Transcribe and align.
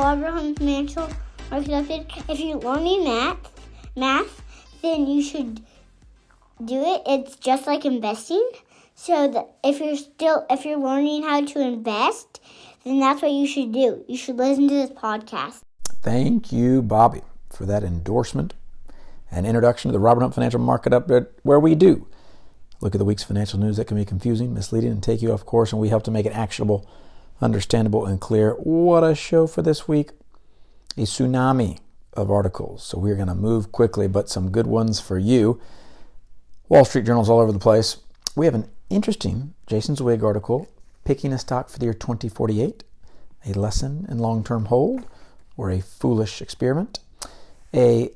Welcome 0.00 0.22
to 0.22 0.28
Abraham 0.28 0.54
Financial 0.54 1.10
Market 1.50 1.70
Update. 1.72 2.30
If 2.30 2.40
you're 2.40 2.56
learning 2.56 3.04
math, 3.04 3.52
math, 3.94 4.42
then 4.80 5.06
you 5.06 5.22
should 5.22 5.56
do 6.64 6.82
it. 6.82 7.02
It's 7.04 7.36
just 7.36 7.66
like 7.66 7.84
investing. 7.84 8.50
So 8.94 9.28
that 9.28 9.56
if 9.62 9.78
you're 9.78 9.98
still 9.98 10.46
if 10.48 10.64
you're 10.64 10.78
learning 10.78 11.24
how 11.24 11.44
to 11.44 11.60
invest, 11.60 12.40
then 12.82 12.98
that's 12.98 13.20
what 13.20 13.30
you 13.30 13.46
should 13.46 13.72
do. 13.72 14.02
You 14.08 14.16
should 14.16 14.36
listen 14.36 14.68
to 14.68 14.74
this 14.74 14.88
podcast. 14.88 15.60
Thank 16.00 16.50
you, 16.50 16.80
Bobby, 16.80 17.20
for 17.50 17.66
that 17.66 17.84
endorsement 17.84 18.54
and 19.30 19.46
introduction 19.46 19.90
to 19.90 19.92
the 19.92 20.00
Robert 20.00 20.22
Hunt 20.22 20.34
Financial 20.34 20.60
Market 20.60 20.94
Update, 20.94 21.26
where 21.42 21.60
we 21.60 21.74
do 21.74 22.08
look 22.80 22.94
at 22.94 22.98
the 22.98 23.04
week's 23.04 23.24
financial 23.24 23.60
news 23.60 23.76
that 23.76 23.86
can 23.86 23.98
be 23.98 24.06
confusing, 24.06 24.54
misleading, 24.54 24.92
and 24.92 25.02
take 25.02 25.20
you 25.20 25.30
off 25.30 25.44
course, 25.44 25.72
and 25.72 25.80
we 25.80 25.90
help 25.90 26.04
to 26.04 26.10
make 26.10 26.24
it 26.24 26.32
actionable 26.32 26.88
understandable 27.40 28.06
and 28.06 28.20
clear. 28.20 28.52
What 28.54 29.02
a 29.02 29.14
show 29.14 29.46
for 29.46 29.62
this 29.62 29.88
week! 29.88 30.10
A 30.96 31.02
tsunami 31.02 31.78
of 32.14 32.30
articles. 32.30 32.82
So 32.82 32.98
we're 32.98 33.16
going 33.16 33.28
to 33.28 33.34
move 33.34 33.72
quickly, 33.72 34.08
but 34.08 34.28
some 34.28 34.50
good 34.50 34.66
ones 34.66 35.00
for 35.00 35.18
you. 35.18 35.60
Wall 36.68 36.84
Street 36.84 37.06
journals 37.06 37.30
all 37.30 37.40
over 37.40 37.52
the 37.52 37.58
place. 37.58 37.98
We 38.36 38.46
have 38.46 38.54
an 38.54 38.68
interesting 38.88 39.54
Jason 39.66 39.96
Zweig 39.96 40.22
article, 40.22 40.68
Picking 41.04 41.32
a 41.32 41.38
Stock 41.38 41.68
for 41.68 41.78
the 41.78 41.86
Year 41.86 41.94
2048, 41.94 42.84
a 43.46 43.52
lesson 43.52 44.06
in 44.08 44.18
long 44.18 44.44
term 44.44 44.66
hold 44.66 45.06
or 45.56 45.70
a 45.70 45.80
foolish 45.80 46.42
experiment. 46.42 47.00
A 47.72 48.10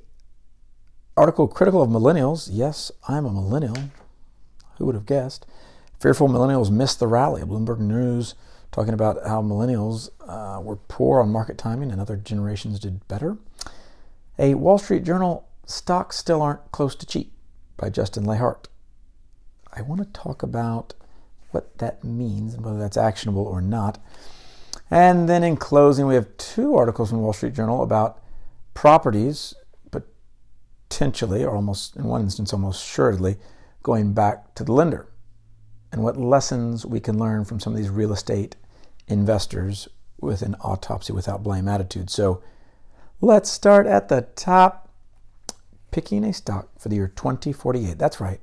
article 1.16 1.48
critical 1.48 1.82
of 1.82 1.90
millennials. 1.90 2.48
Yes, 2.52 2.90
I'm 3.08 3.24
a 3.24 3.32
millennial. 3.32 3.90
Who 4.78 4.86
would 4.86 4.94
have 4.94 5.06
guessed? 5.06 5.46
Fearful 6.00 6.28
millennials 6.28 6.70
missed 6.70 6.98
the 6.98 7.06
rally. 7.06 7.42
Bloomberg 7.42 7.78
News 7.78 8.34
talking 8.75 8.92
about 8.92 9.25
how 9.25 9.41
millennials 9.41 10.11
uh, 10.27 10.61
were 10.61 10.75
poor 10.75 11.20
on 11.20 11.30
market 11.30 11.56
timing 11.56 11.92
and 11.92 12.00
other 12.00 12.17
generations 12.17 12.80
did 12.80 13.06
better. 13.06 13.39
A 14.36 14.55
Wall 14.55 14.78
Street 14.78 15.05
Journal, 15.05 15.48
Stocks 15.64 16.17
Still 16.17 16.42
Aren't 16.42 16.72
Close 16.72 16.97
to 16.97 17.06
Cheap 17.06 17.33
by 17.77 17.89
Justin 17.89 18.25
Lahart. 18.25 18.64
I 19.72 19.83
want 19.83 20.00
to 20.00 20.20
talk 20.20 20.42
about 20.42 20.92
what 21.52 21.78
that 21.78 22.02
means 22.02 22.52
and 22.52 22.64
whether 22.64 22.80
that's 22.80 22.97
actionable 22.97 23.47
or 23.47 23.62
not. 23.62 23.98
And 24.91 25.28
then 25.28 25.45
in 25.45 25.56
closing, 25.56 26.08
we 26.08 26.17
have 26.17 26.36
two 26.36 26.75
articles 26.75 27.11
from 27.11 27.20
Wall 27.20 27.33
Street 27.33 27.55
Journal 27.55 27.80
about 27.80 28.20
properties 28.75 29.55
potentially, 29.92 31.45
or 31.45 31.55
almost 31.55 31.95
in 31.95 32.02
one 32.02 32.22
instance, 32.22 32.52
almost 32.52 32.83
assuredly, 32.83 33.36
going 33.84 34.14
back 34.14 34.52
to 34.56 34.64
the 34.64 34.72
lender 34.72 35.06
and 35.92 36.02
what 36.02 36.17
lessons 36.17 36.84
we 36.84 36.98
can 36.98 37.20
learn 37.20 37.45
from 37.45 37.61
some 37.61 37.72
of 37.72 37.77
these 37.77 37.89
real 37.89 38.12
estate 38.12 38.56
investors 39.06 39.88
with 40.20 40.42
an 40.42 40.56
autopsy 40.60 41.12
without 41.12 41.42
blame 41.42 41.69
attitude. 41.69 42.10
So 42.10 42.42
let's 43.20 43.50
start 43.50 43.86
at 43.86 44.08
the 44.08 44.22
top 44.36 44.88
picking 45.91 46.24
a 46.24 46.33
stock 46.33 46.69
for 46.78 46.88
the 46.88 46.96
year 46.96 47.08
2048. 47.08 47.98
That's 47.98 48.20
right. 48.20 48.41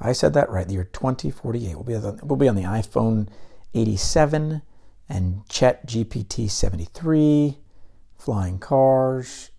I 0.00 0.12
said 0.12 0.34
that 0.34 0.50
right. 0.50 0.66
The 0.66 0.74
year 0.74 0.84
2048 0.84 1.76
will 1.76 1.84
be 1.84 1.94
on 1.94 2.02
the, 2.02 2.24
will 2.24 2.36
be 2.36 2.48
on 2.48 2.54
the 2.54 2.62
iPhone 2.62 3.28
87 3.74 4.62
and 5.08 5.48
Chat 5.48 5.86
GPT 5.86 6.50
73, 6.50 7.58
flying 8.16 8.58
cars, 8.58 9.50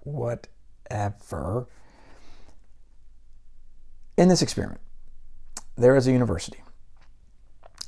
whatever. 0.00 1.66
In 4.16 4.28
this 4.28 4.42
experiment, 4.42 4.80
there 5.76 5.96
is 5.96 6.06
a 6.06 6.12
university 6.12 6.62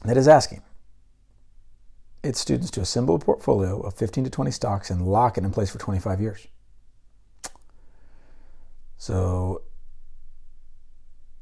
that 0.05 0.17
is 0.17 0.27
asking 0.27 0.62
its 2.25 2.41
students 2.41 2.71
to 2.73 2.81
assemble 2.81 3.15
a 3.15 3.19
portfolio 3.19 3.81
of 3.81 3.95
15 3.95 4.25
to 4.25 4.31
20 4.31 4.51
stocks 4.51 4.91
and 4.91 5.07
lock 5.07 5.37
it 5.37 5.45
in 5.45 5.51
place 5.51 5.71
for 5.71 5.79
25 5.79 6.21
years. 6.21 6.47
So, 8.97 9.62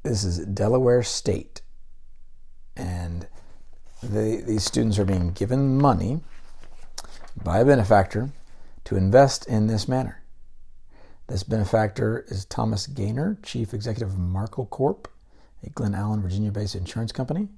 this 0.02 0.24
is 0.24 0.44
Delaware 0.46 1.04
State, 1.04 1.62
and 2.76 3.28
these 4.02 4.64
students 4.64 4.98
are 4.98 5.04
being 5.04 5.30
given 5.30 5.78
money 5.78 6.20
by 7.44 7.60
a 7.60 7.64
benefactor 7.64 8.30
to 8.84 8.96
invest 8.96 9.46
in 9.46 9.68
this 9.68 9.86
manner. 9.86 10.22
This 11.28 11.44
benefactor 11.44 12.24
is 12.26 12.44
Thomas 12.44 12.88
Gayner, 12.88 13.40
Chief 13.44 13.72
Executive 13.72 14.08
of 14.08 14.18
Markel 14.18 14.66
Corp, 14.66 15.06
a 15.64 15.70
Glen 15.70 15.94
Allen, 15.94 16.20
Virginia 16.20 16.50
based 16.50 16.74
insurance 16.74 17.12
company. 17.12 17.48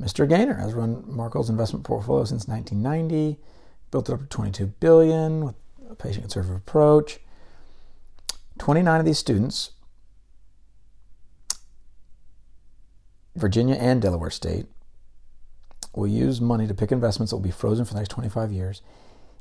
Mr. 0.00 0.28
Gayner 0.28 0.58
has 0.58 0.74
run 0.74 1.04
Markel's 1.06 1.50
investment 1.50 1.84
portfolio 1.84 2.24
since 2.24 2.48
1990, 2.48 3.38
built 3.90 4.08
it 4.08 4.12
up 4.12 4.20
to 4.20 4.26
22 4.26 4.66
billion 4.66 5.44
with 5.44 5.54
a 5.90 5.94
patient 5.94 6.24
conservative 6.24 6.56
approach. 6.56 7.20
29 8.58 9.00
of 9.00 9.06
these 9.06 9.18
students, 9.18 9.70
Virginia 13.34 13.76
and 13.76 14.02
Delaware 14.02 14.30
State, 14.30 14.66
will 15.94 16.06
use 16.06 16.40
money 16.40 16.66
to 16.66 16.74
pick 16.74 16.90
investments 16.92 17.30
that 17.30 17.36
will 17.36 17.42
be 17.42 17.50
frozen 17.50 17.84
for 17.84 17.94
the 17.94 18.00
next 18.00 18.10
25 18.10 18.52
years. 18.52 18.82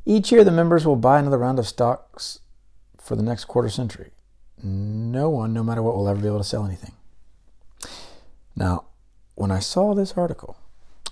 Each 0.06 0.32
year, 0.32 0.44
the 0.44 0.52
members 0.52 0.86
will 0.86 0.96
buy 0.96 1.20
another 1.20 1.38
round 1.38 1.60
of 1.60 1.68
stocks 1.68 2.40
for 3.00 3.16
the 3.16 3.24
next 3.24 3.46
quarter 3.46 3.70
century. 3.70 4.12
No 4.64 5.30
one, 5.30 5.54
no 5.54 5.64
matter 5.64 5.82
what, 5.82 5.96
will 5.96 6.08
ever 6.08 6.20
be 6.20 6.28
able 6.28 6.40
to 6.40 6.44
sell 6.44 6.66
anything. 6.66 6.94
Now, 8.56 8.86
when 9.36 9.52
I 9.52 9.60
saw 9.60 9.94
this 9.94 10.14
article, 10.14 10.58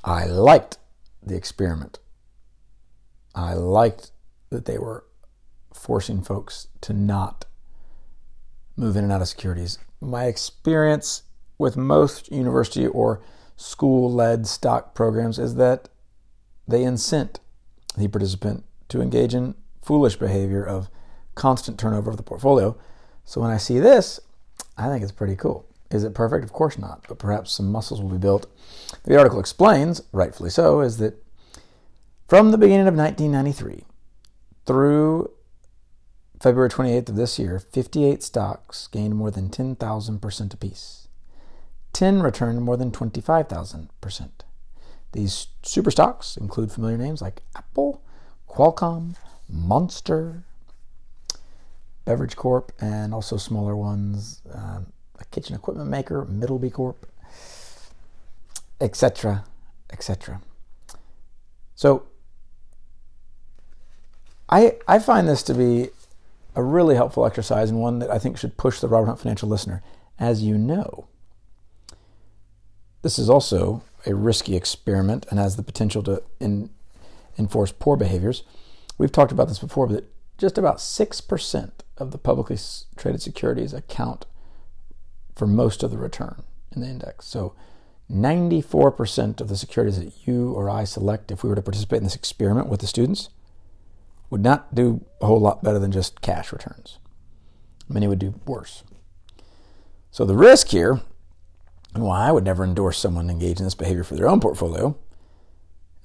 I 0.03 0.25
liked 0.25 0.77
the 1.21 1.35
experiment. 1.35 1.99
I 3.35 3.53
liked 3.53 4.11
that 4.49 4.65
they 4.65 4.77
were 4.77 5.05
forcing 5.73 6.21
folks 6.21 6.67
to 6.81 6.93
not 6.93 7.45
move 8.75 8.95
in 8.95 9.03
and 9.03 9.13
out 9.13 9.21
of 9.21 9.27
securities. 9.27 9.77
My 10.01 10.25
experience 10.25 11.23
with 11.57 11.77
most 11.77 12.31
university 12.31 12.87
or 12.87 13.21
school 13.55 14.11
led 14.11 14.47
stock 14.47 14.95
programs 14.95 15.37
is 15.37 15.55
that 15.55 15.89
they 16.67 16.83
incent 16.83 17.39
the 17.97 18.07
participant 18.07 18.63
to 18.87 19.01
engage 19.01 19.33
in 19.33 19.55
foolish 19.81 20.15
behavior 20.15 20.63
of 20.63 20.89
constant 21.35 21.79
turnover 21.79 22.09
of 22.09 22.17
the 22.17 22.23
portfolio. 22.23 22.77
So 23.25 23.41
when 23.41 23.51
I 23.51 23.57
see 23.57 23.79
this, 23.79 24.19
I 24.77 24.87
think 24.87 25.03
it's 25.03 25.11
pretty 25.11 25.35
cool. 25.35 25.68
Is 25.91 26.03
it 26.03 26.13
perfect? 26.13 26.43
Of 26.43 26.53
course 26.53 26.77
not, 26.77 27.05
but 27.07 27.17
perhaps 27.17 27.51
some 27.51 27.71
muscles 27.71 28.01
will 28.01 28.09
be 28.09 28.17
built. 28.17 28.45
The 29.05 29.17
article 29.17 29.39
explains, 29.39 30.01
rightfully 30.11 30.49
so, 30.49 30.81
is 30.81 30.97
that 30.97 31.23
from 32.27 32.51
the 32.51 32.57
beginning 32.57 32.87
of 32.87 32.95
1993 32.95 33.85
through 34.65 35.31
February 36.39 36.69
28th 36.69 37.09
of 37.09 37.15
this 37.15 37.39
year, 37.39 37.59
58 37.59 38.21
stocks 38.21 38.87
gained 38.87 39.15
more 39.15 39.31
than 39.31 39.49
10,000% 39.49 40.53
apiece. 40.53 41.07
10 41.93 42.21
returned 42.21 42.61
more 42.61 42.77
than 42.77 42.91
25,000%. 42.91 44.29
These 45.11 45.47
super 45.63 45.89
stocks 45.89 46.37
include 46.37 46.71
familiar 46.71 46.97
names 46.97 47.21
like 47.21 47.41
Apple, 47.55 48.03
Qualcomm, 48.47 49.15
Monster, 49.49 50.43
Beverage 52.05 52.35
Corp, 52.35 52.71
and 52.79 53.13
also 53.13 53.37
smaller 53.37 53.75
ones. 53.75 54.41
Um, 54.53 54.93
a 55.19 55.25
kitchen 55.25 55.55
equipment 55.55 55.89
maker, 55.89 56.25
Middleby 56.25 56.71
Corp, 56.71 57.05
etc., 58.81 59.43
etc. 59.91 60.41
So 61.75 62.07
I 64.49 64.77
I 64.87 64.99
find 64.99 65.27
this 65.27 65.43
to 65.43 65.53
be 65.53 65.89
a 66.55 66.63
really 66.63 66.95
helpful 66.95 67.25
exercise 67.25 67.69
and 67.69 67.79
one 67.79 67.99
that 67.99 68.09
I 68.09 68.19
think 68.19 68.37
should 68.37 68.57
push 68.57 68.79
the 68.79 68.87
Robert 68.87 69.07
Hunt 69.07 69.19
Financial 69.19 69.47
listener. 69.47 69.81
As 70.17 70.43
you 70.43 70.57
know, 70.57 71.07
this 73.01 73.17
is 73.17 73.29
also 73.29 73.83
a 74.05 74.13
risky 74.13 74.55
experiment 74.55 75.25
and 75.29 75.39
has 75.39 75.55
the 75.55 75.63
potential 75.63 76.03
to 76.03 76.23
in, 76.39 76.69
enforce 77.37 77.71
poor 77.71 77.95
behaviors. 77.95 78.43
We've 78.97 79.11
talked 79.11 79.31
about 79.31 79.47
this 79.47 79.59
before, 79.59 79.87
but 79.87 80.05
just 80.37 80.57
about 80.57 80.77
6% 80.77 81.71
of 81.97 82.11
the 82.11 82.17
publicly 82.17 82.57
traded 82.95 83.21
securities 83.21 83.73
account 83.73 84.25
for 85.39 85.47
most 85.47 85.81
of 85.81 85.89
the 85.89 85.97
return 85.97 86.43
in 86.75 86.81
the 86.81 86.87
index. 86.87 87.25
So 87.25 87.55
94% 88.11 89.39
of 89.39 89.47
the 89.47 89.57
securities 89.57 89.97
that 89.97 90.27
you 90.27 90.51
or 90.51 90.69
I 90.69 90.83
select 90.83 91.31
if 91.31 91.43
we 91.43 91.49
were 91.49 91.55
to 91.55 91.61
participate 91.61 91.97
in 91.97 92.03
this 92.03 92.15
experiment 92.15 92.67
with 92.67 92.81
the 92.81 92.87
students 92.87 93.29
would 94.29 94.41
not 94.41 94.75
do 94.75 95.05
a 95.21 95.25
whole 95.25 95.39
lot 95.39 95.63
better 95.63 95.79
than 95.79 95.91
just 95.91 96.21
cash 96.21 96.51
returns. 96.51 96.99
Many 97.87 98.07
would 98.07 98.19
do 98.19 98.39
worse. 98.45 98.83
So 100.11 100.25
the 100.25 100.35
risk 100.35 100.67
here, 100.67 101.01
and 101.95 102.03
why 102.03 102.27
I 102.27 102.31
would 102.31 102.43
never 102.43 102.63
endorse 102.63 102.99
someone 102.99 103.29
engaged 103.29 103.59
in 103.59 103.65
this 103.65 103.75
behavior 103.75 104.03
for 104.03 104.15
their 104.15 104.27
own 104.27 104.39
portfolio, 104.39 104.97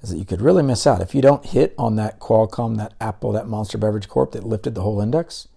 is 0.01 0.11
that 0.11 0.17
you 0.17 0.25
could 0.25 0.41
really 0.41 0.63
miss 0.63 0.87
out. 0.87 1.01
If 1.01 1.13
you 1.13 1.21
don't 1.21 1.45
hit 1.45 1.75
on 1.77 1.97
that 1.97 2.19
Qualcomm, 2.19 2.77
that 2.77 2.93
Apple, 3.01 3.31
that 3.33 3.47
Monster 3.47 3.77
Beverage 3.77 4.07
Corp 4.07 4.31
that 4.31 4.43
lifted 4.43 4.75
the 4.75 4.81
whole 4.81 5.01
index, 5.01 5.47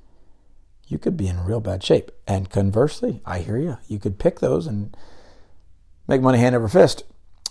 you 0.88 0.98
could 0.98 1.16
be 1.16 1.28
in 1.28 1.44
real 1.44 1.60
bad 1.60 1.84
shape. 1.84 2.10
And 2.26 2.50
conversely, 2.50 3.20
I 3.24 3.40
hear 3.40 3.58
you. 3.58 3.78
You 3.86 3.98
could 3.98 4.18
pick 4.18 4.40
those 4.40 4.66
and 4.66 4.96
make 6.06 6.22
money 6.22 6.38
hand 6.38 6.56
over 6.56 6.68
fist. 6.68 7.04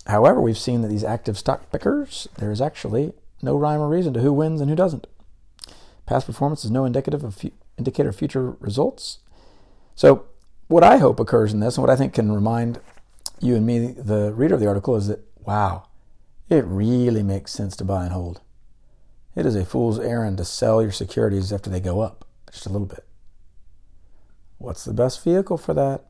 However, 0.06 0.40
we've 0.40 0.58
seen 0.58 0.82
that 0.82 0.88
these 0.88 1.04
active 1.04 1.38
stock 1.38 1.70
pickers, 1.70 2.28
there 2.38 2.50
is 2.50 2.60
actually 2.60 3.12
no 3.40 3.56
rhyme 3.56 3.80
or 3.80 3.88
reason 3.88 4.12
to 4.14 4.20
who 4.20 4.32
wins 4.32 4.60
and 4.60 4.68
who 4.68 4.76
doesn't. 4.76 5.06
Past 6.06 6.26
performance 6.26 6.64
is 6.64 6.70
no 6.70 6.84
indicative 6.84 7.22
of 7.22 7.34
fu- 7.34 7.52
indicator 7.76 8.08
of 8.08 8.16
future 8.16 8.52
results. 8.52 9.18
So, 9.94 10.24
what 10.66 10.82
I 10.82 10.98
hope 10.98 11.20
occurs 11.20 11.52
in 11.52 11.60
this, 11.60 11.76
and 11.76 11.82
what 11.82 11.92
I 11.92 11.96
think 11.96 12.14
can 12.14 12.32
remind 12.32 12.80
you 13.40 13.54
and 13.54 13.66
me, 13.66 13.92
the 13.92 14.32
reader 14.34 14.54
of 14.54 14.60
the 14.60 14.66
article, 14.66 14.96
is 14.96 15.06
that 15.08 15.20
wow, 15.44 15.88
it 16.48 16.64
really 16.66 17.22
makes 17.22 17.52
sense 17.52 17.76
to 17.76 17.84
buy 17.84 18.04
and 18.04 18.12
hold. 18.12 18.40
It 19.34 19.46
is 19.46 19.54
a 19.54 19.64
fool's 19.64 19.98
errand 19.98 20.38
to 20.38 20.44
sell 20.44 20.82
your 20.82 20.92
securities 20.92 21.52
after 21.52 21.70
they 21.70 21.80
go 21.80 22.00
up 22.00 22.24
just 22.50 22.66
a 22.66 22.70
little 22.70 22.86
bit. 22.86 23.07
What's 24.58 24.84
the 24.84 24.92
best 24.92 25.22
vehicle 25.22 25.56
for 25.56 25.74
that? 25.74 26.04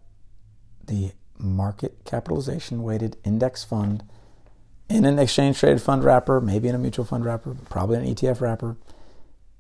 The 0.87 1.13
market 1.39 1.99
capitalization 2.05 2.83
weighted 2.83 3.17
index 3.25 3.63
fund 3.63 4.03
in 4.89 5.05
an 5.05 5.19
exchange 5.19 5.59
traded 5.59 5.83
fund 5.83 6.03
wrapper, 6.03 6.41
maybe 6.41 6.69
in 6.69 6.75
a 6.75 6.79
mutual 6.79 7.05
fund 7.05 7.25
wrapper, 7.25 7.55
probably 7.69 7.99
an 7.99 8.15
ETF 8.15 8.41
wrapper, 8.41 8.77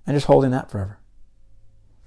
and 0.06 0.16
just 0.16 0.26
holding 0.26 0.50
that 0.52 0.70
forever. 0.70 0.98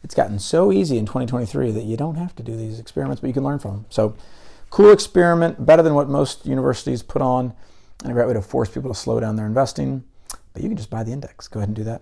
It's 0.03 0.15
gotten 0.15 0.39
so 0.39 0.71
easy 0.71 0.97
in 0.97 1.05
2023 1.05 1.71
that 1.71 1.83
you 1.83 1.95
don't 1.95 2.15
have 2.15 2.35
to 2.37 2.43
do 2.43 2.57
these 2.57 2.79
experiments, 2.79 3.21
but 3.21 3.27
you 3.27 3.33
can 3.33 3.43
learn 3.43 3.59
from 3.59 3.71
them. 3.71 3.85
So, 3.89 4.15
cool 4.71 4.91
experiment, 4.91 5.63
better 5.63 5.83
than 5.83 5.93
what 5.93 6.09
most 6.09 6.47
universities 6.47 7.03
put 7.03 7.21
on, 7.21 7.53
and 8.01 8.11
a 8.11 8.13
great 8.15 8.27
way 8.27 8.33
to 8.33 8.41
force 8.41 8.69
people 8.69 8.91
to 8.91 8.99
slow 8.99 9.19
down 9.19 9.35
their 9.35 9.45
investing. 9.45 10.03
But 10.53 10.63
you 10.63 10.69
can 10.69 10.77
just 10.77 10.89
buy 10.89 11.03
the 11.03 11.11
index. 11.11 11.47
Go 11.47 11.59
ahead 11.59 11.69
and 11.69 11.75
do 11.75 11.83
that. 11.83 12.01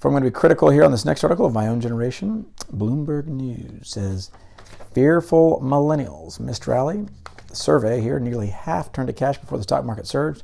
If 0.00 0.06
I'm 0.06 0.12
going 0.12 0.22
to 0.22 0.30
be 0.30 0.34
critical 0.34 0.70
here 0.70 0.82
on 0.82 0.92
this 0.92 1.04
next 1.04 1.22
article 1.24 1.44
of 1.44 1.52
my 1.52 1.66
own 1.66 1.78
generation, 1.78 2.46
Bloomberg 2.74 3.26
News 3.26 3.90
says 3.90 4.30
fearful 4.94 5.60
millennials 5.62 6.40
missed 6.40 6.66
rally. 6.66 7.06
Survey 7.52 8.00
here, 8.00 8.18
nearly 8.18 8.46
half 8.46 8.94
turned 8.94 9.08
to 9.08 9.12
cash 9.12 9.36
before 9.36 9.58
the 9.58 9.62
stock 9.64 9.84
market 9.84 10.06
surged. 10.06 10.42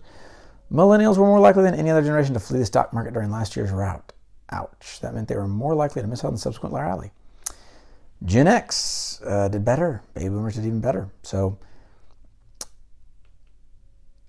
Millennials 0.70 1.16
were 1.16 1.24
more 1.24 1.40
likely 1.40 1.62
than 1.62 1.74
any 1.74 1.88
other 1.88 2.02
generation 2.02 2.34
to 2.34 2.40
flee 2.40 2.58
the 2.58 2.66
stock 2.66 2.92
market 2.92 3.14
during 3.14 3.30
last 3.30 3.56
year's 3.56 3.70
rout. 3.70 4.12
Ouch. 4.50 5.00
That 5.00 5.14
meant 5.14 5.26
they 5.26 5.36
were 5.36 5.48
more 5.48 5.74
likely 5.74 6.02
to 6.02 6.08
miss 6.08 6.22
out 6.22 6.28
on 6.28 6.34
the 6.34 6.38
subsequent 6.38 6.74
rally. 6.74 7.12
Gen 8.26 8.48
X 8.48 9.22
uh, 9.24 9.48
did 9.48 9.64
better. 9.64 10.02
Baby 10.12 10.28
boomers 10.28 10.56
did 10.56 10.66
even 10.66 10.82
better. 10.82 11.08
So, 11.22 11.56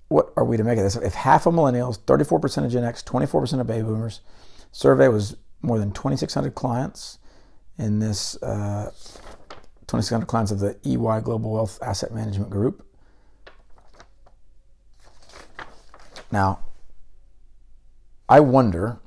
what 0.07 0.31
are 0.37 0.45
we 0.45 0.55
to 0.55 0.63
make 0.63 0.77
of 0.77 0.85
this? 0.85 0.95
If 0.95 1.15
half 1.15 1.45
of 1.45 1.53
millennials, 1.53 1.99
34% 1.99 2.63
of 2.63 2.71
Gen 2.71 2.85
X, 2.85 3.03
24% 3.03 3.59
of 3.59 3.67
baby 3.67 3.83
boomers, 3.83 4.21
survey 4.77 5.07
was 5.07 5.35
more 5.63 5.79
than 5.79 5.89
2,600 5.91 6.53
clients 6.53 7.17
in 7.79 7.97
this 7.97 8.41
uh, 8.43 8.91
2,600 9.87 10.27
clients 10.27 10.51
of 10.51 10.59
the 10.59 10.77
EY 10.85 11.19
Global 11.21 11.51
Wealth 11.51 11.79
Asset 11.81 12.13
Management 12.13 12.51
Group. 12.51 12.85
Now, 16.31 16.59
I 18.29 18.39
wonder 18.39 18.99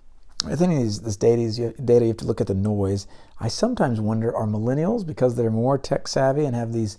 I 0.45 0.57
think 0.57 0.73
these, 0.73 1.03
this 1.03 1.17
data, 1.17 1.73
data, 1.85 2.05
you 2.05 2.09
have 2.09 2.17
to 2.17 2.25
look 2.25 2.41
at 2.41 2.49
the 2.49 2.55
noise. 2.55 3.07
I 3.39 3.47
sometimes 3.47 4.01
wonder 4.01 4.35
are 4.35 4.47
millennials, 4.47 5.07
because 5.07 5.37
they're 5.37 5.51
more 5.51 5.79
tech 5.79 6.09
savvy 6.09 6.47
and 6.47 6.57
have 6.57 6.73
these 6.73 6.99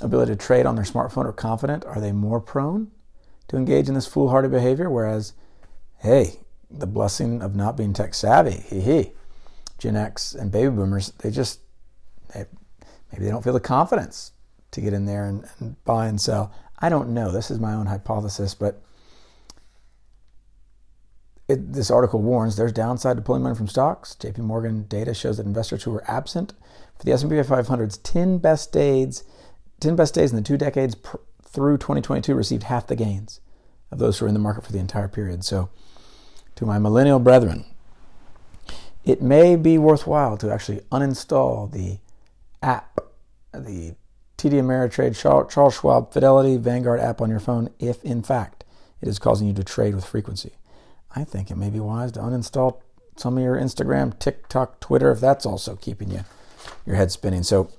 ability 0.00 0.32
to 0.32 0.36
trade 0.36 0.66
on 0.66 0.74
their 0.74 0.84
smartphone 0.84 1.26
or 1.26 1.32
confident, 1.32 1.84
are 1.84 2.00
they 2.00 2.10
more 2.10 2.40
prone 2.40 2.90
to 3.48 3.56
engage 3.56 3.88
in 3.88 3.94
this 3.94 4.06
foolhardy 4.06 4.48
behavior? 4.48 4.90
Whereas, 4.90 5.34
hey, 5.98 6.40
the 6.70 6.86
blessing 6.86 7.42
of 7.42 7.54
not 7.54 7.76
being 7.76 7.92
tech 7.92 8.14
savvy, 8.14 8.64
hee 8.68 8.80
hee, 8.80 9.12
Gen 9.78 9.96
X 9.96 10.34
and 10.34 10.52
baby 10.52 10.70
boomers, 10.70 11.12
they 11.18 11.30
just, 11.30 11.60
they, 12.32 12.44
maybe 13.12 13.24
they 13.24 13.30
don't 13.30 13.42
feel 13.42 13.52
the 13.52 13.60
confidence 13.60 14.32
to 14.70 14.80
get 14.80 14.92
in 14.92 15.06
there 15.06 15.26
and, 15.26 15.48
and 15.58 15.82
buy 15.84 16.06
and 16.06 16.20
sell. 16.20 16.52
I 16.78 16.88
don't 16.88 17.10
know. 17.10 17.30
This 17.30 17.50
is 17.50 17.58
my 17.58 17.74
own 17.74 17.86
hypothesis, 17.86 18.54
but 18.54 18.82
it, 21.48 21.72
this 21.72 21.90
article 21.90 22.22
warns 22.22 22.56
there's 22.56 22.72
downside 22.72 23.16
to 23.16 23.22
pulling 23.22 23.42
money 23.42 23.56
from 23.56 23.68
stocks. 23.68 24.16
JP 24.18 24.38
Morgan 24.38 24.84
data 24.84 25.12
shows 25.12 25.36
that 25.38 25.46
investors 25.46 25.82
who 25.82 25.90
were 25.90 26.08
absent 26.08 26.54
for 26.96 27.04
the 27.04 27.12
S&P 27.12 27.28
500's 27.30 27.98
10 27.98 28.38
best 28.38 28.72
days, 28.72 29.24
10 29.80 29.96
best 29.96 30.14
days 30.14 30.30
in 30.30 30.36
the 30.36 30.42
two 30.42 30.56
decades 30.56 30.94
pr- 30.94 31.16
through 31.44 31.78
2022 31.78 32.34
received 32.34 32.64
half 32.64 32.86
the 32.86 32.94
gains 32.94 33.40
of 33.90 33.98
those 33.98 34.18
who 34.18 34.24
were 34.24 34.28
in 34.28 34.34
the 34.34 34.40
market 34.40 34.64
for 34.64 34.72
the 34.72 34.78
entire 34.78 35.08
period. 35.08 35.44
So, 35.44 35.70
to 36.60 36.66
my 36.66 36.78
millennial 36.78 37.18
brethren, 37.18 37.64
it 39.02 39.22
may 39.22 39.56
be 39.56 39.78
worthwhile 39.78 40.36
to 40.36 40.52
actually 40.52 40.80
uninstall 40.92 41.72
the 41.72 41.98
app, 42.62 43.00
the 43.52 43.94
TD 44.36 44.52
Ameritrade, 44.52 45.18
Charles 45.18 45.74
Schwab, 45.74 46.12
Fidelity, 46.12 46.58
Vanguard 46.58 47.00
app 47.00 47.22
on 47.22 47.30
your 47.30 47.40
phone 47.40 47.70
if, 47.78 48.04
in 48.04 48.22
fact, 48.22 48.64
it 49.00 49.08
is 49.08 49.18
causing 49.18 49.48
you 49.48 49.54
to 49.54 49.64
trade 49.64 49.94
with 49.94 50.04
frequency. 50.04 50.52
I 51.16 51.24
think 51.24 51.50
it 51.50 51.56
may 51.56 51.70
be 51.70 51.80
wise 51.80 52.12
to 52.12 52.20
uninstall 52.20 52.82
some 53.16 53.38
of 53.38 53.42
your 53.42 53.56
Instagram, 53.56 54.18
TikTok, 54.18 54.80
Twitter, 54.80 55.10
if 55.10 55.18
that's 55.18 55.46
also 55.46 55.76
keeping 55.76 56.10
you 56.10 56.24
your 56.84 56.96
head 56.96 57.10
spinning. 57.10 57.42
So 57.42 57.70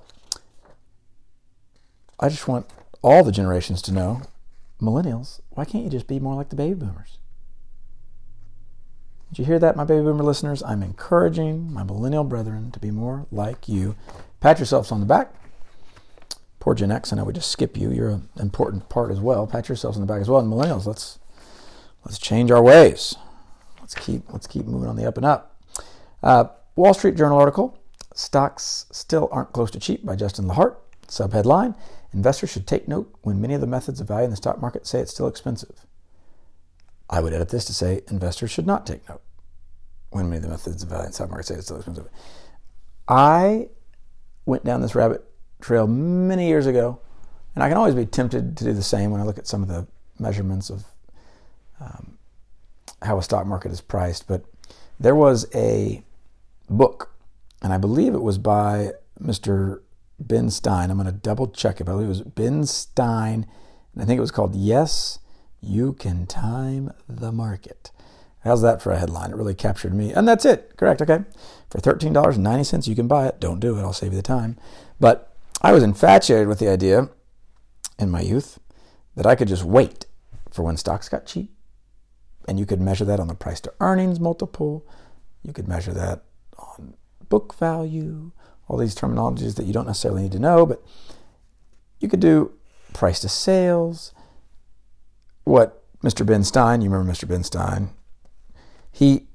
I 2.19 2.29
just 2.29 2.47
want 2.47 2.65
all 3.03 3.23
the 3.23 3.31
generations 3.31 3.83
to 3.83 3.93
know, 3.93 4.23
millennials, 4.81 5.39
why 5.51 5.65
can't 5.65 5.83
you 5.83 5.91
just 5.91 6.07
be 6.07 6.19
more 6.19 6.33
like 6.33 6.49
the 6.49 6.55
baby 6.55 6.73
boomers? 6.73 7.19
Did 9.31 9.39
you 9.39 9.45
hear 9.45 9.59
that, 9.59 9.77
my 9.77 9.85
baby 9.85 10.03
boomer 10.03 10.25
listeners? 10.25 10.61
I'm 10.61 10.83
encouraging 10.83 11.71
my 11.71 11.83
millennial 11.83 12.25
brethren 12.25 12.69
to 12.71 12.79
be 12.79 12.91
more 12.91 13.27
like 13.31 13.69
you. 13.69 13.95
Pat 14.41 14.59
yourselves 14.59 14.91
on 14.91 14.99
the 14.99 15.05
back. 15.05 15.33
Poor 16.59 16.75
Gen 16.75 16.91
X, 16.91 17.13
I 17.13 17.15
know 17.15 17.23
we 17.23 17.31
just 17.31 17.49
skip 17.49 17.77
you. 17.77 17.91
You're 17.91 18.09
an 18.09 18.27
important 18.37 18.89
part 18.89 19.09
as 19.09 19.21
well. 19.21 19.47
Pat 19.47 19.69
yourselves 19.69 19.95
on 19.95 20.01
the 20.01 20.13
back 20.13 20.19
as 20.19 20.27
well. 20.27 20.41
And 20.41 20.51
millennials, 20.51 20.85
let's 20.85 21.17
let's 22.03 22.19
change 22.19 22.51
our 22.51 22.61
ways. 22.61 23.15
Let's 23.79 23.95
keep 23.95 24.23
let's 24.33 24.47
keep 24.47 24.65
moving 24.65 24.89
on 24.89 24.97
the 24.97 25.07
up 25.07 25.15
and 25.15 25.25
up. 25.25 25.57
Uh, 26.21 26.45
Wall 26.75 26.93
Street 26.93 27.15
Journal 27.15 27.39
article: 27.39 27.79
Stocks 28.13 28.85
still 28.91 29.29
aren't 29.31 29.53
close 29.53 29.71
to 29.71 29.79
cheap 29.79 30.05
by 30.05 30.17
Justin 30.17 30.43
Lahart. 30.43 30.75
Subheadline: 31.07 31.73
Investors 32.11 32.51
should 32.51 32.67
take 32.67 32.89
note 32.89 33.09
when 33.21 33.39
many 33.39 33.53
of 33.53 33.61
the 33.61 33.67
methods 33.67 34.01
of 34.01 34.09
valuing 34.09 34.31
the 34.31 34.35
stock 34.35 34.59
market 34.59 34.85
say 34.85 34.99
it's 34.99 35.13
still 35.13 35.27
expensive. 35.27 35.85
I 37.11 37.19
would 37.19 37.33
edit 37.33 37.49
this 37.49 37.65
to 37.65 37.73
say 37.73 38.01
investors 38.09 38.49
should 38.49 38.65
not 38.65 38.87
take 38.87 39.07
note 39.09 39.21
when 40.11 40.29
many 40.29 40.37
of 40.37 40.43
the 40.43 40.49
methods 40.49 40.81
of 40.81 40.89
valuing 40.89 41.09
the 41.09 41.13
stock 41.13 41.29
market 41.29 41.47
say 41.47 41.55
it's 41.55 41.69
expensive. 41.69 42.07
I 43.07 43.67
went 44.45 44.63
down 44.63 44.81
this 44.81 44.95
rabbit 44.95 45.23
trail 45.59 45.87
many 45.87 46.47
years 46.47 46.65
ago, 46.65 46.99
and 47.53 47.63
I 47.63 47.69
can 47.69 47.77
always 47.77 47.95
be 47.95 48.05
tempted 48.05 48.55
to 48.57 48.63
do 48.63 48.73
the 48.73 48.81
same 48.81 49.11
when 49.11 49.19
I 49.19 49.25
look 49.25 49.37
at 49.37 49.47
some 49.47 49.61
of 49.61 49.67
the 49.67 49.87
measurements 50.19 50.69
of 50.69 50.85
um, 51.81 52.17
how 53.01 53.17
a 53.17 53.23
stock 53.23 53.45
market 53.45 53.71
is 53.71 53.81
priced, 53.81 54.27
but 54.27 54.45
there 54.99 55.15
was 55.15 55.47
a 55.53 56.03
book, 56.69 57.11
and 57.61 57.73
I 57.73 57.77
believe 57.77 58.13
it 58.13 58.21
was 58.21 58.37
by 58.37 58.91
Mr. 59.21 59.81
Ben 60.19 60.49
Stein. 60.49 60.91
I'm 60.91 60.97
going 60.97 61.07
to 61.07 61.11
double 61.11 61.47
check 61.47 61.81
it. 61.81 61.89
I 61.89 61.91
believe 61.91 62.05
it 62.05 62.09
was 62.09 62.21
Ben 62.21 62.65
Stein, 62.65 63.47
and 63.93 64.03
I 64.03 64.05
think 64.05 64.17
it 64.17 64.21
was 64.21 64.31
called 64.31 64.55
Yes, 64.55 65.19
You 65.61 65.93
Can 65.93 66.25
Time 66.25 66.91
the 67.07 67.31
Market. 67.31 67.91
How's 68.43 68.61
that 68.63 68.81
for 68.81 68.91
a 68.91 68.97
headline? 68.97 69.31
It 69.31 69.35
really 69.35 69.53
captured 69.53 69.93
me. 69.93 70.11
And 70.11 70.27
that's 70.27 70.45
it. 70.45 70.73
Correct. 70.75 71.01
Okay. 71.01 71.19
For 71.69 71.79
$13.90, 71.79 72.87
you 72.87 72.95
can 72.95 73.07
buy 73.07 73.27
it. 73.27 73.39
Don't 73.39 73.59
do 73.59 73.77
it. 73.77 73.81
I'll 73.81 73.93
save 73.93 74.11
you 74.11 74.17
the 74.17 74.23
time. 74.23 74.57
But 74.99 75.35
I 75.61 75.71
was 75.71 75.83
infatuated 75.83 76.47
with 76.47 76.59
the 76.59 76.67
idea 76.67 77.09
in 77.99 78.09
my 78.09 78.21
youth 78.21 78.59
that 79.15 79.27
I 79.27 79.35
could 79.35 79.47
just 79.47 79.63
wait 79.63 80.07
for 80.49 80.63
when 80.63 80.77
stocks 80.77 81.07
got 81.07 81.27
cheap 81.27 81.53
and 82.47 82.59
you 82.59 82.65
could 82.65 82.81
measure 82.81 83.05
that 83.05 83.19
on 83.19 83.27
the 83.27 83.35
price 83.35 83.61
to 83.61 83.73
earnings 83.79 84.19
multiple. 84.19 84.85
You 85.43 85.53
could 85.53 85.67
measure 85.67 85.93
that 85.93 86.23
on 86.57 86.95
book 87.29 87.55
value, 87.55 88.31
all 88.67 88.77
these 88.77 88.95
terminologies 88.95 89.55
that 89.55 89.65
you 89.65 89.73
don't 89.73 89.87
necessarily 89.87 90.23
need 90.23 90.31
to 90.31 90.39
know, 90.39 90.65
but 90.65 90.83
you 91.99 92.07
could 92.07 92.19
do 92.19 92.51
price 92.93 93.19
to 93.19 93.29
sales. 93.29 94.13
What 95.43 95.83
Mr. 96.03 96.25
Ben 96.25 96.43
Stein, 96.43 96.81
you 96.81 96.89
remember 96.89 97.11
Mr. 97.11 97.27
Ben 97.27 97.43
Stein, 97.43 97.89
he 98.91 99.27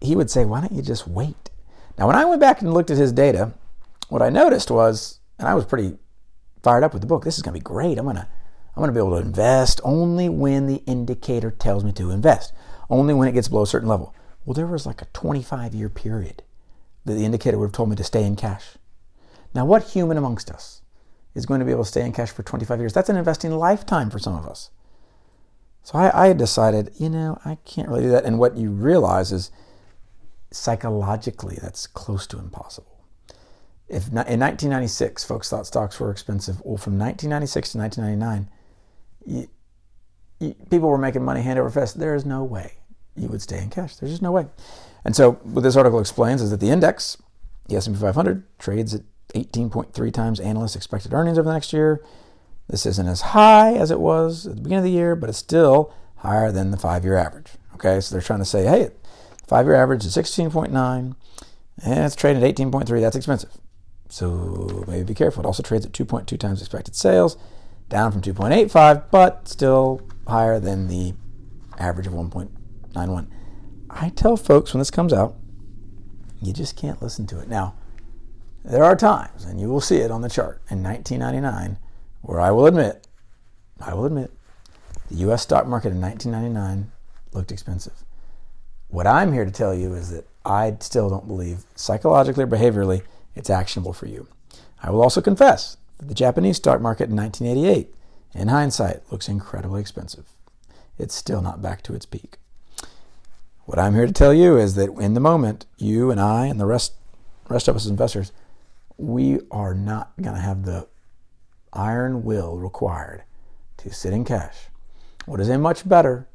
he 0.00 0.16
would 0.16 0.30
say, 0.30 0.44
why 0.44 0.60
don't 0.60 0.72
you 0.72 0.82
just 0.82 1.06
wait? 1.06 1.50
Now, 1.96 2.08
when 2.08 2.16
I 2.16 2.24
went 2.24 2.40
back 2.40 2.60
and 2.60 2.74
looked 2.74 2.90
at 2.90 2.96
his 2.96 3.12
data, 3.12 3.52
what 4.08 4.22
I 4.22 4.30
noticed 4.30 4.70
was, 4.70 5.20
and 5.38 5.46
I 5.46 5.54
was 5.54 5.64
pretty 5.64 5.96
fired 6.62 6.82
up 6.82 6.92
with 6.92 7.02
the 7.02 7.06
book. 7.06 7.24
This 7.24 7.36
is 7.36 7.42
going 7.42 7.54
to 7.54 7.60
be 7.60 7.64
great. 7.64 7.98
I'm 7.98 8.04
going 8.04 8.16
to 8.16 8.26
I'm 8.74 8.80
going 8.80 8.88
to 8.88 8.94
be 8.94 9.06
able 9.06 9.20
to 9.20 9.26
invest 9.26 9.80
only 9.84 10.28
when 10.28 10.66
the 10.66 10.82
indicator 10.86 11.50
tells 11.50 11.84
me 11.84 11.92
to 11.92 12.10
invest, 12.10 12.52
only 12.88 13.12
when 13.12 13.28
it 13.28 13.32
gets 13.32 13.48
below 13.48 13.62
a 13.62 13.66
certain 13.66 13.88
level. 13.88 14.14
Well, 14.44 14.54
there 14.54 14.66
was 14.66 14.86
like 14.86 15.02
a 15.02 15.06
25 15.12 15.74
year 15.74 15.88
period 15.88 16.42
that 17.04 17.14
the 17.14 17.24
indicator 17.24 17.58
would 17.58 17.66
have 17.66 17.72
told 17.72 17.90
me 17.90 17.96
to 17.96 18.04
stay 18.04 18.24
in 18.24 18.36
cash. 18.36 18.76
Now, 19.54 19.66
what 19.66 19.90
human 19.90 20.16
amongst 20.16 20.50
us 20.50 20.81
is 21.34 21.46
going 21.46 21.60
to 21.60 21.66
be 21.66 21.72
able 21.72 21.84
to 21.84 21.88
stay 21.88 22.04
in 22.04 22.12
cash 22.12 22.30
for 22.30 22.42
25 22.42 22.80
years? 22.80 22.92
That's 22.92 23.08
an 23.08 23.16
investing 23.16 23.52
lifetime 23.52 24.10
for 24.10 24.18
some 24.18 24.34
of 24.34 24.46
us. 24.46 24.70
So 25.82 25.98
I, 25.98 26.28
I 26.28 26.32
decided, 26.32 26.92
you 26.98 27.08
know, 27.08 27.38
I 27.44 27.56
can't 27.64 27.88
really 27.88 28.02
do 28.02 28.10
that. 28.10 28.24
And 28.24 28.38
what 28.38 28.56
you 28.56 28.70
realize 28.70 29.32
is 29.32 29.50
psychologically, 30.50 31.58
that's 31.60 31.86
close 31.86 32.26
to 32.28 32.38
impossible. 32.38 32.88
If 33.88 34.08
in 34.08 34.14
1996, 34.14 35.24
folks 35.24 35.50
thought 35.50 35.66
stocks 35.66 35.98
were 35.98 36.10
expensive, 36.10 36.60
well, 36.64 36.78
from 36.78 36.98
1996 36.98 37.72
to 37.72 37.78
1999, 37.78 38.48
you, 39.26 39.48
people 40.70 40.88
were 40.88 40.98
making 40.98 41.24
money 41.24 41.42
hand 41.42 41.58
over 41.58 41.70
fist. 41.70 41.98
There 41.98 42.14
is 42.14 42.24
no 42.24 42.42
way 42.42 42.74
you 43.16 43.28
would 43.28 43.42
stay 43.42 43.58
in 43.58 43.70
cash. 43.70 43.96
There's 43.96 44.12
just 44.12 44.22
no 44.22 44.32
way. 44.32 44.46
And 45.04 45.14
so, 45.14 45.32
what 45.42 45.62
this 45.62 45.76
article 45.76 46.00
explains 46.00 46.40
is 46.40 46.50
that 46.50 46.60
the 46.60 46.70
index, 46.70 47.20
the 47.68 47.76
S&P 47.76 47.96
500, 47.96 48.58
trades 48.58 48.94
at 48.94 49.02
18.3 49.34 50.12
times 50.12 50.40
analysts' 50.40 50.76
expected 50.76 51.12
earnings 51.12 51.38
over 51.38 51.48
the 51.48 51.54
next 51.54 51.72
year. 51.72 52.02
This 52.68 52.86
isn't 52.86 53.08
as 53.08 53.20
high 53.20 53.74
as 53.74 53.90
it 53.90 54.00
was 54.00 54.46
at 54.46 54.56
the 54.56 54.62
beginning 54.62 54.78
of 54.78 54.84
the 54.84 54.90
year, 54.90 55.16
but 55.16 55.28
it's 55.28 55.38
still 55.38 55.92
higher 56.16 56.52
than 56.52 56.70
the 56.70 56.76
five-year 56.76 57.16
average. 57.16 57.52
Okay, 57.74 58.00
so 58.00 58.14
they're 58.14 58.22
trying 58.22 58.38
to 58.38 58.44
say, 58.44 58.64
hey, 58.64 58.90
five-year 59.46 59.74
average 59.74 60.04
is 60.04 60.16
16.9, 60.16 60.72
and 60.72 61.14
it's 61.84 62.16
trading 62.16 62.42
at 62.42 62.56
18.3. 62.56 63.00
That's 63.00 63.16
expensive. 63.16 63.50
So 64.08 64.84
maybe 64.86 65.04
be 65.04 65.14
careful. 65.14 65.42
It 65.42 65.46
also 65.46 65.62
trades 65.62 65.86
at 65.86 65.92
2.2 65.92 66.38
times 66.38 66.60
expected 66.60 66.94
sales, 66.94 67.36
down 67.88 68.12
from 68.12 68.22
2.85, 68.22 69.04
but 69.10 69.48
still 69.48 70.00
higher 70.28 70.60
than 70.60 70.88
the 70.88 71.14
average 71.78 72.06
of 72.06 72.12
1.91. 72.12 73.28
I 73.90 74.08
tell 74.10 74.36
folks 74.36 74.72
when 74.72 74.78
this 74.78 74.90
comes 74.90 75.12
out, 75.12 75.36
you 76.40 76.52
just 76.52 76.76
can't 76.76 77.02
listen 77.02 77.26
to 77.28 77.40
it. 77.40 77.48
Now, 77.48 77.74
there 78.64 78.84
are 78.84 78.96
times, 78.96 79.44
and 79.44 79.60
you 79.60 79.68
will 79.68 79.80
see 79.80 79.96
it 79.96 80.10
on 80.10 80.22
the 80.22 80.28
chart 80.28 80.60
in 80.70 80.82
1999, 80.82 81.78
where 82.22 82.40
I 82.40 82.50
will 82.50 82.66
admit, 82.66 83.06
I 83.80 83.94
will 83.94 84.04
admit, 84.04 84.30
the 85.10 85.16
U.S. 85.18 85.42
stock 85.42 85.66
market 85.66 85.92
in 85.92 86.00
1999 86.00 86.90
looked 87.32 87.52
expensive. 87.52 88.04
What 88.88 89.06
I'm 89.06 89.32
here 89.32 89.44
to 89.44 89.50
tell 89.50 89.74
you 89.74 89.94
is 89.94 90.10
that 90.10 90.26
I 90.44 90.76
still 90.80 91.08
don't 91.10 91.26
believe, 91.26 91.64
psychologically 91.74 92.44
or 92.44 92.48
behaviorally, 92.48 93.02
it's 93.34 93.50
actionable 93.50 93.92
for 93.92 94.06
you. 94.06 94.28
I 94.82 94.90
will 94.90 95.02
also 95.02 95.20
confess 95.20 95.76
that 95.98 96.08
the 96.08 96.14
Japanese 96.14 96.58
stock 96.58 96.80
market 96.80 97.08
in 97.08 97.16
1988, 97.16 97.94
in 98.34 98.48
hindsight, 98.48 99.00
looks 99.10 99.28
incredibly 99.28 99.80
expensive. 99.80 100.26
It's 100.98 101.14
still 101.14 101.42
not 101.42 101.62
back 101.62 101.82
to 101.82 101.94
its 101.94 102.06
peak. 102.06 102.36
What 103.64 103.78
I'm 103.78 103.94
here 103.94 104.06
to 104.06 104.12
tell 104.12 104.34
you 104.34 104.56
is 104.56 104.74
that 104.74 104.90
in 104.98 105.14
the 105.14 105.20
moment, 105.20 105.66
you 105.78 106.10
and 106.10 106.20
I 106.20 106.46
and 106.46 106.60
the 106.60 106.66
rest, 106.66 106.94
rest 107.48 107.68
of 107.68 107.76
us 107.76 107.86
investors, 107.86 108.32
we 108.96 109.40
are 109.50 109.74
not 109.74 110.12
going 110.20 110.34
to 110.34 110.40
have 110.40 110.64
the 110.64 110.88
iron 111.72 112.22
will 112.24 112.58
required 112.58 113.24
to 113.78 113.92
sit 113.92 114.12
in 114.12 114.24
cash. 114.24 114.68
What 115.26 115.40
is 115.40 115.48
a 115.48 115.58
much 115.58 115.88
better 115.88 116.28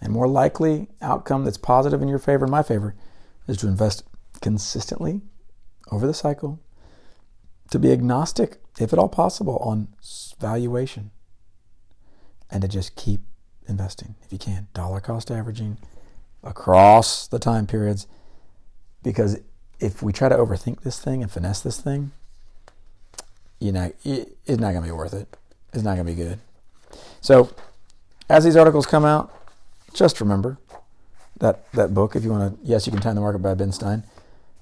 and 0.00 0.12
more 0.12 0.28
likely 0.28 0.88
outcome 1.00 1.44
that's 1.44 1.56
positive 1.56 2.02
in 2.02 2.08
your 2.08 2.18
favor 2.18 2.44
and 2.44 2.52
my 2.52 2.62
favor 2.62 2.94
is 3.48 3.56
to 3.58 3.68
invest 3.68 4.04
consistently 4.40 5.22
over 5.90 6.06
the 6.06 6.14
cycle, 6.14 6.60
to 7.70 7.78
be 7.78 7.92
agnostic, 7.92 8.58
if 8.78 8.92
at 8.92 8.98
all 8.98 9.08
possible, 9.08 9.58
on 9.58 9.88
valuation, 10.38 11.10
and 12.50 12.62
to 12.62 12.68
just 12.68 12.96
keep 12.96 13.20
investing 13.66 14.14
if 14.22 14.32
you 14.32 14.38
can, 14.38 14.68
dollar 14.74 15.00
cost 15.00 15.30
averaging 15.30 15.78
across 16.42 17.26
the 17.26 17.38
time 17.38 17.66
periods. 17.66 18.06
Because 19.02 19.40
if 19.80 20.02
we 20.02 20.12
try 20.12 20.28
to 20.28 20.36
overthink 20.36 20.82
this 20.82 20.98
thing 20.98 21.22
and 21.22 21.30
finesse 21.30 21.60
this 21.60 21.80
thing, 21.80 22.12
you 23.58 23.72
know, 23.72 23.92
it's 24.04 24.60
not 24.60 24.72
going 24.72 24.82
to 24.82 24.88
be 24.88 24.92
worth 24.92 25.14
it. 25.14 25.36
It's 25.72 25.82
not 25.82 25.96
going 25.96 26.06
to 26.06 26.12
be 26.12 26.16
good. 26.16 26.38
So, 27.20 27.50
as 28.28 28.44
these 28.44 28.56
articles 28.56 28.86
come 28.86 29.04
out, 29.04 29.34
just 29.92 30.20
remember 30.20 30.58
that 31.38 31.70
that 31.72 31.94
book. 31.94 32.16
If 32.16 32.24
you 32.24 32.30
want 32.30 32.60
to, 32.60 32.66
yes, 32.66 32.86
you 32.86 32.92
can 32.92 33.00
time 33.00 33.14
the 33.14 33.20
market 33.20 33.38
by 33.38 33.54
Ben 33.54 33.72
Stein. 33.72 34.04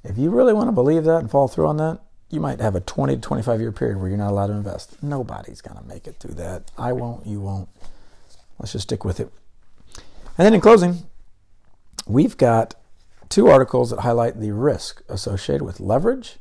If 0.05 0.19
you 0.19 0.31
really 0.31 0.53
want 0.53 0.69
to 0.69 0.73
believe 0.73 1.05
that 1.05 1.19
and 1.19 1.31
follow 1.31 1.49
through 1.49 1.67
on 1.69 1.77
that, 1.77 2.01
you 2.31 2.41
might 2.41 2.61
have 2.61 2.75
a 2.75 2.81
20 2.81 3.17
to 3.17 3.21
25 3.21 3.61
year 3.61 3.73
period 3.73 3.99
where 3.99 4.09
you're 4.09 4.19
not 4.19 4.31
allowed 4.31 4.49
to 4.49 4.55
invest. 4.55 5.01
Nobody's 5.03 5.61
going 5.61 5.79
to 5.79 5.85
make 5.85 6.07
it 6.07 6.17
through 6.19 6.35
that. 6.35 6.71
I 6.77 6.93
won't, 6.93 7.27
you 7.27 7.41
won't. 7.41 7.69
Let's 8.59 8.73
just 8.73 8.85
stick 8.85 9.05
with 9.05 9.21
it. 9.21 9.31
And 10.39 10.47
then 10.47 10.55
in 10.55 10.61
closing, 10.61 11.03
we've 12.07 12.37
got 12.37 12.75
two 13.33 13.49
articles 13.49 13.89
that 13.89 14.01
highlight 14.01 14.39
the 14.39 14.53
risk 14.53 15.03
associated 15.09 15.65
with 15.65 15.81
leverage. 15.81 16.37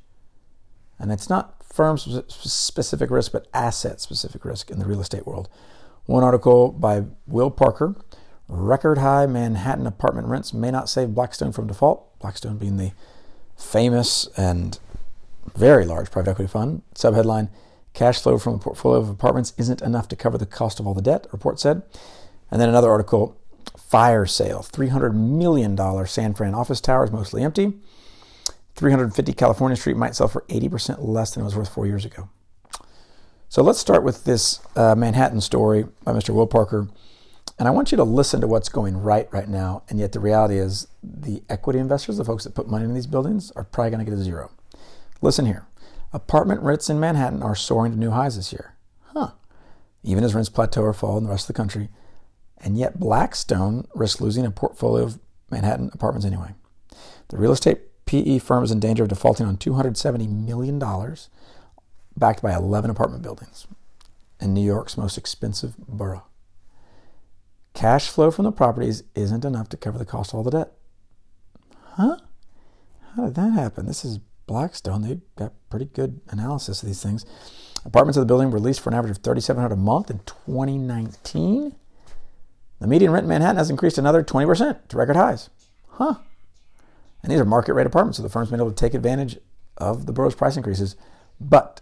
And 0.99 1.09
it's 1.09 1.29
not 1.29 1.63
firm 1.63 1.97
specific 1.97 3.09
risk, 3.09 3.31
but 3.31 3.47
asset 3.53 4.01
specific 4.01 4.43
risk 4.43 4.69
in 4.69 4.77
the 4.77 4.85
real 4.85 4.99
estate 4.99 5.25
world. 5.25 5.47
One 6.05 6.21
article 6.21 6.69
by 6.73 7.03
Will 7.25 7.49
Parker 7.49 7.95
Record 8.49 8.97
high 8.97 9.25
Manhattan 9.27 9.87
apartment 9.87 10.27
rents 10.27 10.53
may 10.53 10.69
not 10.69 10.89
save 10.89 11.15
Blackstone 11.15 11.53
from 11.53 11.67
default. 11.67 12.19
Blackstone 12.19 12.57
being 12.57 12.75
the 12.75 12.91
famous 13.55 14.27
and 14.35 14.77
very 15.55 15.85
large 15.85 16.11
private 16.11 16.31
equity 16.31 16.51
fund. 16.51 16.81
Subheadline 16.93 17.47
Cash 17.93 18.21
flow 18.21 18.37
from 18.37 18.55
a 18.55 18.59
portfolio 18.59 18.99
of 18.99 19.09
apartments 19.09 19.53
isn't 19.57 19.81
enough 19.81 20.09
to 20.09 20.17
cover 20.17 20.37
the 20.37 20.45
cost 20.45 20.81
of 20.81 20.87
all 20.87 20.93
the 20.93 21.01
debt, 21.01 21.27
report 21.31 21.61
said. 21.61 21.83
And 22.49 22.59
then 22.59 22.67
another 22.67 22.89
article 22.89 23.37
Fire 23.77 24.25
sale 24.25 24.59
$300 24.59 25.13
million 25.13 25.77
San 26.07 26.33
Fran 26.33 26.55
office 26.55 26.81
tower 26.81 27.03
is 27.03 27.11
mostly 27.11 27.43
empty. 27.43 27.73
350 28.75 29.33
California 29.33 29.75
Street 29.75 29.97
might 29.97 30.15
sell 30.15 30.27
for 30.27 30.41
80% 30.47 30.97
less 30.99 31.33
than 31.33 31.41
it 31.41 31.45
was 31.45 31.55
worth 31.55 31.69
four 31.69 31.85
years 31.85 32.05
ago. 32.05 32.29
So 33.49 33.61
let's 33.61 33.79
start 33.79 34.03
with 34.03 34.23
this 34.23 34.61
uh, 34.77 34.95
Manhattan 34.95 35.41
story 35.41 35.85
by 36.03 36.13
Mr. 36.13 36.29
Will 36.29 36.47
Parker. 36.47 36.87
And 37.59 37.67
I 37.67 37.71
want 37.71 37.91
you 37.91 37.97
to 37.97 38.03
listen 38.03 38.39
to 38.41 38.47
what's 38.47 38.69
going 38.69 38.97
right 38.97 39.27
right 39.31 39.47
now. 39.47 39.83
And 39.89 39.99
yet 39.99 40.13
the 40.13 40.19
reality 40.19 40.57
is 40.57 40.87
the 41.03 41.43
equity 41.49 41.77
investors, 41.77 42.17
the 42.17 42.25
folks 42.25 42.45
that 42.45 42.55
put 42.55 42.69
money 42.69 42.85
in 42.85 42.93
these 42.93 43.07
buildings, 43.07 43.51
are 43.51 43.65
probably 43.65 43.91
going 43.91 44.05
to 44.05 44.09
get 44.09 44.17
a 44.17 44.23
zero. 44.23 44.51
Listen 45.21 45.45
here. 45.45 45.67
Apartment 46.13 46.61
rents 46.61 46.89
in 46.89 46.99
Manhattan 46.99 47.43
are 47.43 47.55
soaring 47.55 47.91
to 47.91 47.99
new 47.99 48.11
highs 48.11 48.35
this 48.35 48.51
year. 48.51 48.75
Huh. 49.13 49.31
Even 50.01 50.23
as 50.23 50.33
rents 50.33 50.49
plateau 50.49 50.81
or 50.81 50.93
fall 50.93 51.17
in 51.17 51.25
the 51.25 51.29
rest 51.29 51.43
of 51.43 51.53
the 51.53 51.57
country. 51.61 51.89
And 52.63 52.77
yet 52.77 52.99
Blackstone 52.99 53.87
risks 53.95 54.21
losing 54.21 54.45
a 54.45 54.51
portfolio 54.51 55.03
of 55.03 55.19
Manhattan 55.49 55.89
apartments 55.93 56.25
anyway. 56.25 56.53
The 57.29 57.37
real 57.37 57.51
estate 57.51 57.79
PE 58.05 58.39
firm 58.39 58.63
is 58.63 58.71
in 58.71 58.79
danger 58.79 59.03
of 59.03 59.09
defaulting 59.09 59.47
on 59.47 59.57
$270 59.57 60.29
million, 60.29 60.79
backed 62.15 62.41
by 62.41 62.53
11 62.53 62.89
apartment 62.89 63.23
buildings 63.23 63.67
in 64.39 64.53
New 64.53 64.65
York's 64.65 64.97
most 64.97 65.17
expensive 65.17 65.75
borough. 65.87 66.25
Cash 67.73 68.09
flow 68.09 68.31
from 68.31 68.43
the 68.43 68.51
properties 68.51 69.03
isn't 69.15 69.45
enough 69.45 69.69
to 69.69 69.77
cover 69.77 69.97
the 69.97 70.05
cost 70.05 70.31
of 70.31 70.37
all 70.37 70.43
the 70.43 70.51
debt. 70.51 70.71
Huh? 71.93 72.17
How 73.15 73.25
did 73.25 73.35
that 73.35 73.53
happen? 73.53 73.85
This 73.85 74.03
is 74.03 74.19
Blackstone. 74.45 75.01
They've 75.03 75.21
got 75.37 75.53
pretty 75.69 75.85
good 75.85 76.19
analysis 76.27 76.81
of 76.81 76.87
these 76.87 77.01
things. 77.01 77.25
Apartments 77.85 78.17
of 78.17 78.21
the 78.21 78.25
building 78.25 78.51
were 78.51 78.59
leased 78.59 78.81
for 78.81 78.89
an 78.89 78.95
average 78.95 79.11
of 79.11 79.23
3700 79.23 79.73
a 79.73 79.77
month 79.77 80.09
in 80.09 80.19
2019. 80.19 81.75
The 82.81 82.87
median 82.87 83.11
rent 83.11 83.25
in 83.25 83.29
Manhattan 83.29 83.57
has 83.57 83.69
increased 83.69 83.99
another 83.99 84.23
20% 84.23 84.87
to 84.87 84.97
record 84.97 85.15
highs. 85.15 85.51
Huh. 85.87 86.15
And 87.21 87.31
these 87.31 87.39
are 87.39 87.45
market 87.45 87.75
rate 87.75 87.85
apartments, 87.85 88.17
so 88.17 88.23
the 88.23 88.29
firm's 88.29 88.49
been 88.49 88.59
able 88.59 88.71
to 88.71 88.75
take 88.75 88.95
advantage 88.95 89.37
of 89.77 90.07
the 90.07 90.11
borough's 90.11 90.33
price 90.33 90.57
increases. 90.57 90.95
But 91.39 91.81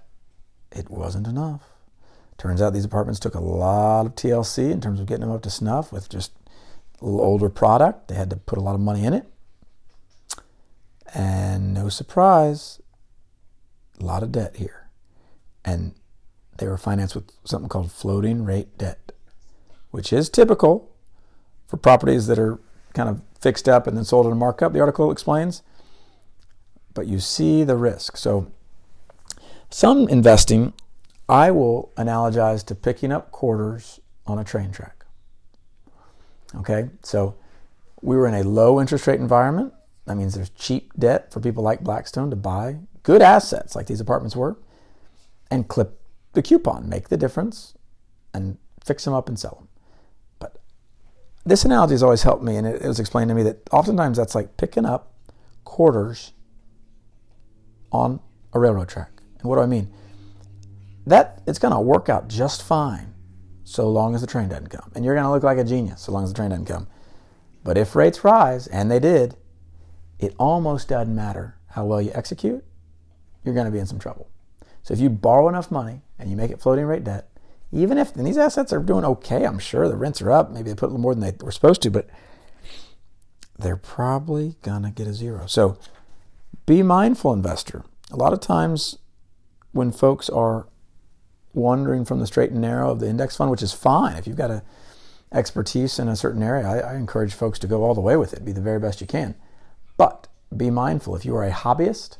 it 0.74 0.90
wasn't 0.90 1.26
enough. 1.26 1.64
Turns 2.38 2.62
out 2.62 2.74
these 2.74 2.84
apartments 2.84 3.18
took 3.18 3.34
a 3.34 3.40
lot 3.40 4.08
of 4.08 4.16
TLC 4.16 4.72
in 4.72 4.82
terms 4.82 5.00
of 5.00 5.06
getting 5.06 5.22
them 5.22 5.32
up 5.32 5.42
to 5.44 5.50
snuff 5.50 5.94
with 5.94 6.10
just 6.10 6.34
a 7.02 7.06
little 7.06 7.22
older 7.22 7.48
product. 7.48 8.10
They 8.10 8.16
had 8.16 8.30
to 8.32 8.36
put 8.36 8.60
a 8.60 8.62
lot 8.62 8.76
of 8.76 8.82
money 8.82 9.06
in 9.06 9.14
it. 9.14 9.26
And 11.16 11.74
no 11.74 11.88
surprise, 11.88 12.82
a 14.02 14.04
lot 14.04 14.22
of 14.22 14.34
debt 14.34 14.58
here. 14.58 14.90
And 15.64 15.96
they 16.58 16.68
were 16.68 16.78
financed 16.78 17.16
with 17.16 17.32
something 17.46 17.70
called 17.70 17.90
floating 17.90 18.44
rate 18.44 18.78
debt, 18.78 19.14
which 19.92 20.12
is 20.12 20.30
typical 20.30 20.89
for 21.70 21.78
properties 21.78 22.26
that 22.28 22.40
are 22.40 22.60
kind 22.94 23.08
of 23.08 23.22
fixed 23.40 23.70
up 23.70 23.86
and 23.86 23.96
then 23.96 24.04
sold 24.04 24.26
at 24.26 24.32
a 24.32 24.36
markup, 24.36 24.74
the 24.74 24.80
article 24.80 25.12
explains. 25.12 25.62
But 26.96 27.06
you 27.06 27.20
see 27.20 27.64
the 27.64 27.78
risk. 27.78 28.18
So, 28.18 28.52
some 29.70 30.10
investing 30.10 30.74
I 31.30 31.52
will 31.52 31.92
analogize 31.96 32.66
to 32.66 32.76
picking 32.76 33.12
up 33.12 33.32
quarters 33.32 34.00
on 34.26 34.40
a 34.40 34.44
train 34.44 34.72
track. 34.72 35.06
Okay, 36.56 36.90
so 37.04 37.36
we 38.02 38.18
were 38.18 38.28
in 38.28 38.34
a 38.34 38.44
low 38.44 38.82
interest 38.82 39.06
rate 39.06 39.20
environment. 39.20 39.72
That 40.06 40.18
means 40.18 40.34
there's 40.34 40.50
cheap 40.50 40.92
debt 40.98 41.32
for 41.32 41.40
people 41.40 41.64
like 41.64 41.82
Blackstone 41.82 42.32
to 42.32 42.36
buy 42.36 42.80
good 43.04 43.22
assets 43.22 43.76
like 43.76 43.86
these 43.86 44.02
apartments 44.02 44.36
were 44.36 44.58
and 45.52 45.68
clip 45.68 46.02
the 46.34 46.42
coupon, 46.42 46.90
make 46.90 47.10
the 47.10 47.18
difference, 47.18 47.76
and 48.34 48.58
fix 48.84 49.06
them 49.06 49.14
up 49.14 49.30
and 49.30 49.40
sell 49.40 49.56
them. 49.60 49.69
This 51.46 51.66
analogy 51.66 51.94
has 51.94 52.04
always 52.04 52.24
helped 52.24 52.44
me, 52.44 52.58
and 52.58 52.68
it, 52.68 52.82
was 52.82 53.00
explained 53.00 53.30
to 53.30 53.36
me 53.36 53.44
that 53.44 53.68
oftentimes 53.72 54.18
that's 54.18 54.36
like 54.36 54.58
picking 54.58 54.86
up 54.86 55.14
quarters 55.64 56.34
on 57.92 58.20
a 58.54 58.60
railroad 58.60 58.90
track. 58.90 59.12
And 59.40 59.50
what 59.50 59.56
do 59.56 59.62
I 59.62 59.66
mean? 59.66 59.92
that 61.10 61.42
it's 61.48 61.60
going 61.60 61.74
to 61.74 61.80
work 61.80 62.08
out 62.08 62.28
just 62.28 62.62
fine 62.62 63.14
so 63.64 63.90
long 63.90 64.16
as 64.16 64.22
the 64.22 64.28
train 64.28 64.50
doesn't 64.50 64.70
come. 64.70 64.92
And 64.96 65.04
you're 65.04 65.16
going 65.16 65.26
to 65.26 65.32
look 65.32 65.44
like 65.44 65.58
a 65.58 65.64
genius 65.64 66.02
so 66.02 66.12
long 66.12 66.24
as 66.24 66.32
the 66.32 66.36
train 66.36 66.50
doesn't 66.50 66.66
come. 66.66 66.88
But 67.64 67.78
if 67.78 67.96
rates 67.96 68.24
rise, 68.24 68.68
and 68.68 68.90
they 68.90 69.00
did, 69.00 69.36
it 70.18 70.34
almost 70.38 70.88
doesn't 70.88 71.14
matter 71.14 71.58
how 71.68 71.86
well 71.86 72.02
you 72.02 72.12
execute, 72.14 72.64
you're 73.44 73.54
going 73.54 73.66
to 73.66 73.72
be 73.72 73.80
in 73.80 73.86
some 73.86 74.00
trouble. 74.00 74.30
So 74.84 74.94
if 74.94 75.00
you 75.00 75.10
borrow 75.10 75.50
enough 75.50 75.72
money 75.72 76.02
and 76.18 76.30
you 76.30 76.38
make 76.38 76.52
it 76.52 76.62
floating 76.62 76.86
rate 76.86 77.04
debt, 77.04 77.30
even 77.72 77.98
if 77.98 78.14
these 78.14 78.38
assets 78.38 78.74
are 78.74 78.80
doing 78.80 79.06
okay, 79.06 79.46
I'm 79.46 79.60
sure 79.60 79.88
the 79.88 79.96
rents 79.96 80.22
are 80.22 80.32
up. 80.32 80.52
Maybe 80.52 80.70
they 80.70 80.76
put 80.76 80.88
a 80.88 80.92
little 80.92 81.02
more 81.02 81.14
than 81.14 81.24
they 81.24 81.36
were 81.44 81.52
supposed 81.52 81.82
to, 81.84 81.92
but 81.92 82.10
they're 83.58 83.78
probably 83.78 84.56
gonna 84.62 84.92
get 84.92 85.08
a 85.08 85.14
zero. 85.14 85.46
So 85.46 85.78
be 86.66 86.82
mindful, 86.82 87.34
investor. 87.34 87.84
A 88.12 88.16
lot 88.16 88.34
of 88.34 88.40
times 88.40 88.98
when 89.72 89.92
folks 89.92 90.30
are 90.30 90.68
wandering 91.54 92.06
from 92.06 92.20
the 92.20 92.28
straight 92.28 92.52
and 92.52 92.62
narrow 92.62 92.92
of 92.92 93.00
the 93.00 93.08
index 93.08 93.36
fund, 93.36 93.52
which 93.52 93.62
is 93.62 93.74
fine 93.74 94.16
if 94.16 94.26
you've 94.26 94.38
got 94.38 94.52
a 94.52 94.64
expertise 95.32 96.00
in 96.00 96.08
a 96.08 96.16
certain 96.16 96.42
area, 96.42 96.66
I, 96.66 96.80
I 96.80 96.96
encourage 96.96 97.34
folks 97.34 97.60
to 97.60 97.68
go 97.68 97.84
all 97.84 97.94
the 97.94 98.02
way 98.02 98.16
with 98.16 98.34
it, 98.34 98.46
be 98.46 98.52
the 98.52 98.62
very 98.62 98.80
best 98.80 99.02
you 99.02 99.08
can. 99.08 99.36
But 99.98 100.28
be 100.56 100.72
mindful 100.72 101.16
if 101.16 101.26
you 101.26 101.36
are 101.36 101.44
a 101.44 101.52
hobbyist, 101.52 102.18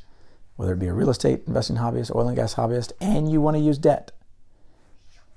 whether 0.56 0.74
it 0.74 0.80
be 0.80 0.88
a 0.88 0.94
real 0.94 1.10
estate 1.10 1.44
investing 1.48 1.78
hobbyist, 1.78 2.14
oil 2.14 2.28
and 2.28 2.36
gas 2.36 2.56
hobbyist, 2.56 2.92
and 3.02 3.32
you 3.32 3.42
want 3.42 3.58
to 3.58 3.64
use 3.64 3.78
debt, 3.78 4.12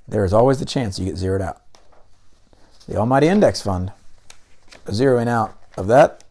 there 0.08 0.24
is 0.24 0.32
always 0.32 0.58
the 0.58 0.64
chance 0.64 0.98
you 0.98 1.04
get 1.04 1.16
zeroed 1.16 1.42
out. 1.42 1.62
The 2.88 2.96
Almighty 2.96 3.28
Index 3.28 3.62
Fund, 3.62 3.92
zeroing 4.86 5.28
out 5.28 5.56
of 5.76 5.86
that, 5.86 6.24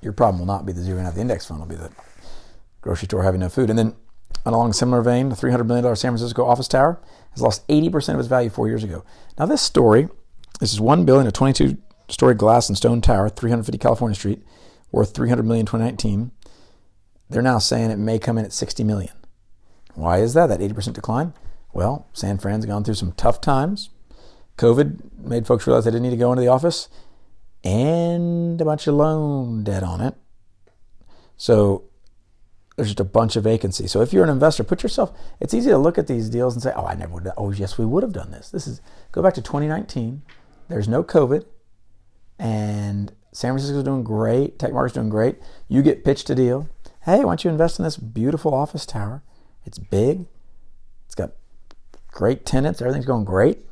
your 0.00 0.12
problem 0.12 0.38
will 0.38 0.46
not 0.46 0.64
be 0.64 0.72
the 0.72 0.80
zeroing 0.80 1.02
out 1.02 1.08
of 1.08 1.14
the 1.16 1.20
index 1.20 1.46
fund, 1.46 1.60
it'll 1.60 1.68
be 1.68 1.76
the 1.76 1.90
grocery 2.80 3.06
store 3.06 3.24
having 3.24 3.40
no 3.40 3.48
food. 3.48 3.68
And 3.68 3.78
then, 3.78 3.96
along 4.46 4.70
a 4.70 4.74
similar 4.74 5.02
vein, 5.02 5.28
the 5.28 5.34
$300 5.34 5.66
million 5.66 5.84
San 5.96 6.12
Francisco 6.12 6.46
office 6.46 6.68
tower 6.68 7.00
has 7.32 7.42
lost 7.42 7.66
80% 7.68 8.14
of 8.14 8.20
its 8.20 8.28
value 8.28 8.48
four 8.48 8.68
years 8.68 8.84
ago. 8.84 9.04
Now, 9.38 9.46
this 9.46 9.60
story 9.60 10.08
this 10.60 10.72
is 10.72 10.80
one 10.80 11.04
building, 11.04 11.26
a 11.26 11.32
22 11.32 11.78
story 12.08 12.34
glass 12.34 12.68
and 12.68 12.76
stone 12.76 13.00
tower, 13.00 13.28
350 13.28 13.78
California 13.78 14.16
Street, 14.16 14.42
worth 14.90 15.14
300 15.14 15.44
million 15.44 15.62
in 15.62 15.66
2019. 15.66 16.32
They're 17.30 17.42
now 17.42 17.58
saying 17.58 17.90
it 17.90 17.98
may 17.98 18.18
come 18.18 18.38
in 18.38 18.44
at 18.44 18.52
60 18.52 18.82
million. 18.84 19.12
Why 19.94 20.18
is 20.18 20.34
that? 20.34 20.46
That 20.46 20.60
80% 20.60 20.94
decline? 20.94 21.32
Well, 21.78 22.08
San 22.12 22.38
Fran's 22.38 22.66
gone 22.66 22.82
through 22.82 22.94
some 22.94 23.12
tough 23.12 23.40
times. 23.40 23.90
COVID 24.56 25.16
made 25.16 25.46
folks 25.46 25.64
realize 25.64 25.84
they 25.84 25.92
didn't 25.92 26.02
need 26.02 26.10
to 26.10 26.16
go 26.16 26.32
into 26.32 26.40
the 26.40 26.48
office, 26.48 26.88
and 27.62 28.60
a 28.60 28.64
bunch 28.64 28.88
of 28.88 28.96
loan 28.96 29.62
debt 29.62 29.84
on 29.84 30.00
it. 30.00 30.16
So 31.36 31.84
there's 32.74 32.88
just 32.88 32.98
a 32.98 33.04
bunch 33.04 33.36
of 33.36 33.44
vacancy. 33.44 33.86
So 33.86 34.00
if 34.00 34.12
you're 34.12 34.24
an 34.24 34.28
investor, 34.28 34.64
put 34.64 34.82
yourself. 34.82 35.16
It's 35.38 35.54
easy 35.54 35.70
to 35.70 35.78
look 35.78 35.98
at 35.98 36.08
these 36.08 36.28
deals 36.28 36.52
and 36.54 36.60
say, 36.60 36.72
"Oh, 36.74 36.84
I 36.84 36.96
never 36.96 37.14
would." 37.14 37.26
have, 37.26 37.34
Oh, 37.36 37.52
yes, 37.52 37.78
we 37.78 37.84
would 37.84 38.02
have 38.02 38.12
done 38.12 38.32
this. 38.32 38.50
This 38.50 38.66
is 38.66 38.80
go 39.12 39.22
back 39.22 39.34
to 39.34 39.40
2019. 39.40 40.22
There's 40.66 40.88
no 40.88 41.04
COVID, 41.04 41.44
and 42.40 43.12
San 43.30 43.52
Francisco's 43.52 43.84
doing 43.84 44.02
great. 44.02 44.58
Tech 44.58 44.72
market's 44.72 44.94
doing 44.94 45.10
great. 45.10 45.38
You 45.68 45.82
get 45.82 46.04
pitched 46.04 46.28
a 46.28 46.34
deal. 46.34 46.68
Hey, 47.02 47.18
why 47.18 47.30
don't 47.30 47.44
you 47.44 47.50
invest 47.50 47.78
in 47.78 47.84
this 47.84 47.96
beautiful 47.96 48.52
office 48.52 48.84
tower? 48.84 49.22
It's 49.64 49.78
big. 49.78 50.26
Great 52.10 52.44
tenants. 52.44 52.80
Everything's 52.80 53.06
going 53.06 53.24
great. 53.24 53.64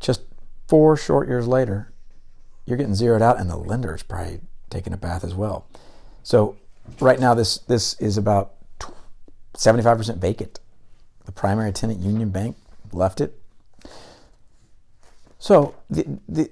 Just 0.00 0.22
four 0.68 0.96
short 0.96 1.28
years 1.28 1.46
later, 1.46 1.92
you're 2.66 2.76
getting 2.76 2.94
zeroed 2.94 3.22
out, 3.22 3.40
and 3.40 3.50
the 3.50 3.56
lender 3.56 3.94
is 3.94 4.02
probably 4.02 4.40
taking 4.70 4.92
a 4.92 4.96
bath 4.96 5.24
as 5.24 5.34
well. 5.34 5.66
So 6.22 6.56
right 7.00 7.18
now, 7.18 7.34
this 7.34 7.58
this 7.58 7.94
is 8.00 8.16
about 8.16 8.52
75% 9.54 10.18
vacant. 10.18 10.60
The 11.24 11.32
primary 11.32 11.72
tenant, 11.72 12.00
Union 12.00 12.30
Bank, 12.30 12.56
left 12.92 13.20
it. 13.20 13.38
So 15.38 15.74
the, 15.90 16.18
the, 16.28 16.50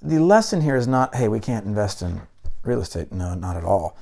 the 0.00 0.18
lesson 0.18 0.60
here 0.62 0.76
is 0.76 0.86
not, 0.86 1.14
hey, 1.14 1.28
we 1.28 1.40
can't 1.40 1.64
invest 1.64 2.02
in 2.02 2.22
real 2.62 2.80
estate. 2.80 3.12
No, 3.12 3.34
not 3.34 3.56
at 3.56 3.64
all. 3.64 3.96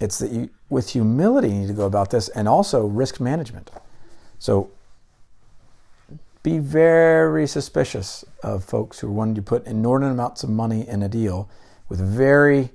It's 0.00 0.18
that 0.18 0.30
you, 0.30 0.50
with 0.68 0.90
humility, 0.90 1.48
you 1.48 1.54
need 1.54 1.66
to 1.68 1.74
go 1.74 1.86
about 1.86 2.10
this 2.10 2.28
and 2.30 2.48
also 2.48 2.86
risk 2.86 3.20
management. 3.20 3.70
So 4.38 4.70
be 6.42 6.58
very 6.58 7.46
suspicious 7.46 8.24
of 8.42 8.64
folks 8.64 8.98
who 8.98 9.08
are 9.08 9.12
wanting 9.12 9.34
to 9.36 9.42
put 9.42 9.66
inordinate 9.66 10.12
amounts 10.12 10.42
of 10.42 10.50
money 10.50 10.86
in 10.86 11.02
a 11.02 11.08
deal 11.08 11.48
with 11.88 12.00
very 12.00 12.70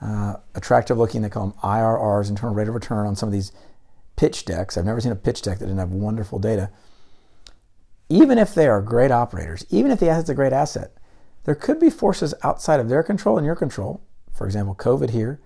uh, 0.00 0.34
attractive 0.54 0.98
looking, 0.98 1.22
they 1.22 1.28
call 1.28 1.48
them 1.48 1.58
IRRs, 1.62 2.28
internal 2.28 2.54
rate 2.54 2.68
of 2.68 2.74
return, 2.74 3.06
on 3.06 3.14
some 3.14 3.28
of 3.28 3.32
these 3.32 3.52
pitch 4.16 4.44
decks. 4.44 4.76
I've 4.76 4.84
never 4.84 5.00
seen 5.00 5.12
a 5.12 5.16
pitch 5.16 5.42
deck 5.42 5.58
that 5.58 5.66
didn't 5.66 5.78
have 5.78 5.92
wonderful 5.92 6.38
data 6.38 6.70
even 8.12 8.36
if 8.36 8.54
they 8.54 8.68
are 8.68 8.82
great 8.82 9.10
operators, 9.10 9.64
even 9.70 9.90
if 9.90 9.98
the 9.98 10.08
asset's 10.08 10.28
a 10.28 10.34
great 10.34 10.52
asset, 10.52 10.92
there 11.44 11.54
could 11.54 11.80
be 11.80 11.88
forces 11.88 12.34
outside 12.42 12.78
of 12.78 12.90
their 12.90 13.02
control 13.02 13.38
and 13.38 13.46
your 13.46 13.56
control. 13.56 14.02
For 14.34 14.46
example, 14.46 14.74
COVID 14.74 15.10
here, 15.10 15.40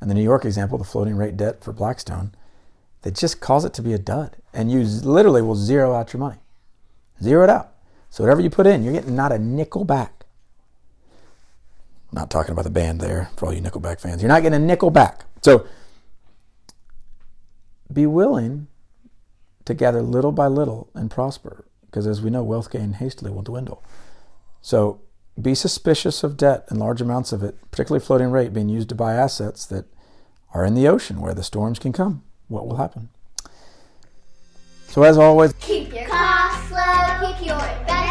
and 0.00 0.08
the 0.08 0.14
New 0.14 0.22
York 0.22 0.44
example, 0.44 0.78
the 0.78 0.84
floating 0.84 1.16
rate 1.16 1.36
debt 1.36 1.64
for 1.64 1.72
Blackstone, 1.72 2.32
that 3.02 3.16
just 3.16 3.40
cause 3.40 3.64
it 3.64 3.74
to 3.74 3.82
be 3.82 3.92
a 3.92 3.98
dud. 3.98 4.36
And 4.52 4.70
you 4.70 4.82
literally 4.82 5.42
will 5.42 5.56
zero 5.56 5.92
out 5.92 6.12
your 6.12 6.20
money. 6.20 6.38
Zero 7.22 7.44
it 7.44 7.50
out. 7.50 7.72
So 8.10 8.22
whatever 8.22 8.40
you 8.40 8.50
put 8.50 8.66
in, 8.66 8.84
you're 8.84 8.92
getting 8.92 9.16
not 9.16 9.32
a 9.32 9.38
nickel 9.38 9.84
back. 9.84 10.24
Not 12.12 12.30
talking 12.30 12.52
about 12.52 12.62
the 12.62 12.70
band 12.70 13.00
there 13.00 13.30
for 13.36 13.46
all 13.46 13.52
you 13.52 13.60
Nickelback 13.60 14.00
fans. 14.00 14.22
You're 14.22 14.28
not 14.28 14.42
getting 14.42 14.62
a 14.62 14.64
nickel 14.64 14.90
back. 14.90 15.24
So 15.42 15.66
be 17.92 18.06
willing 18.06 18.68
to 19.64 19.74
gather 19.74 20.00
little 20.00 20.30
by 20.30 20.46
little 20.46 20.90
and 20.94 21.10
prosper 21.10 21.64
because 21.86 22.06
as 22.06 22.22
we 22.22 22.30
know, 22.30 22.42
wealth 22.42 22.70
gained 22.70 22.96
hastily 22.96 23.32
will 23.32 23.42
dwindle. 23.42 23.82
So 24.62 25.00
be 25.40 25.54
suspicious 25.54 26.22
of 26.22 26.36
debt 26.36 26.64
and 26.68 26.78
large 26.78 27.00
amounts 27.00 27.32
of 27.32 27.42
it, 27.42 27.56
particularly 27.70 28.04
floating 28.04 28.30
rate, 28.30 28.52
being 28.52 28.68
used 28.68 28.88
to 28.90 28.94
buy 28.94 29.14
assets 29.14 29.66
that 29.66 29.86
are 30.52 30.64
in 30.64 30.74
the 30.74 30.86
ocean 30.86 31.20
where 31.20 31.34
the 31.34 31.42
storms 31.42 31.78
can 31.78 31.92
come. 31.92 32.22
What 32.46 32.66
will 32.66 32.76
happen? 32.76 33.08
So 34.86 35.02
as 35.02 35.18
always, 35.18 35.52
keep 35.54 35.92
your 35.92 36.06
costs 36.06 36.53
low, 36.70 37.32
keep 37.34 37.46
your 37.46 37.56
investments 37.56 38.03